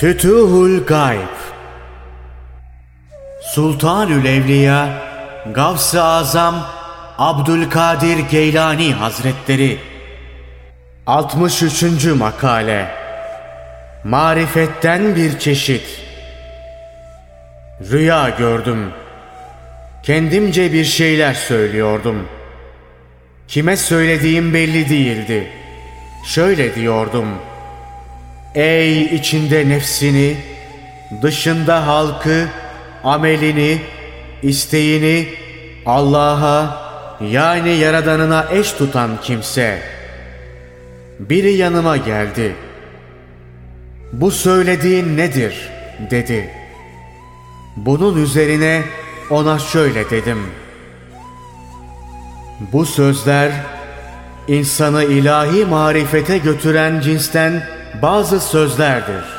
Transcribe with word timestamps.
Fütuhul 0.00 0.86
Gayb 0.86 1.36
Sultanül 3.42 4.24
Evliya 4.24 4.88
Gavs-ı 5.54 6.02
Azam 6.02 6.66
Abdülkadir 7.18 8.18
Geylani 8.18 8.92
Hazretleri 8.92 9.78
63. 11.06 12.04
Makale 12.04 12.88
Marifetten 14.04 15.16
bir 15.16 15.38
çeşit 15.38 16.00
Rüya 17.90 18.28
gördüm. 18.28 18.90
Kendimce 20.02 20.72
bir 20.72 20.84
şeyler 20.84 21.34
söylüyordum. 21.34 22.28
Kime 23.48 23.76
söylediğim 23.76 24.54
belli 24.54 24.88
değildi. 24.88 25.48
Şöyle 26.26 26.74
diyordum. 26.74 27.28
Ey 28.54 29.02
içinde 29.02 29.68
nefsini, 29.68 30.36
dışında 31.22 31.86
halkı, 31.86 32.48
amelini, 33.04 33.78
isteğini 34.42 35.28
Allah'a 35.86 36.88
yani 37.20 37.70
Yaradanına 37.70 38.46
eş 38.50 38.72
tutan 38.72 39.10
kimse. 39.22 39.82
Biri 41.18 41.52
yanıma 41.52 41.96
geldi. 41.96 42.54
Bu 44.12 44.30
söylediğin 44.30 45.16
nedir? 45.16 45.54
dedi. 46.10 46.50
Bunun 47.76 48.22
üzerine 48.22 48.82
ona 49.30 49.58
şöyle 49.58 50.10
dedim. 50.10 50.38
Bu 52.72 52.86
sözler 52.86 53.52
insanı 54.48 55.04
ilahi 55.04 55.64
marifete 55.64 56.38
götüren 56.38 57.00
cinsten 57.00 57.62
bazı 58.02 58.40
sözlerdir. 58.40 59.37